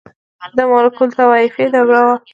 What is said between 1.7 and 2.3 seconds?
دوره وه.